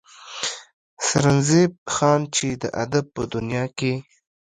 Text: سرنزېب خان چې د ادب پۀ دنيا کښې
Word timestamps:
سرنزېب 1.05 1.73
خان 1.95 2.21
چې 2.35 2.47
د 2.61 2.63
ادب 2.83 3.05
پۀ 3.13 3.23
دنيا 3.33 3.65
کښې 3.77 3.93